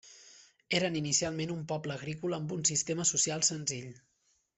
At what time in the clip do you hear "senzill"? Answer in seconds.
3.51-3.93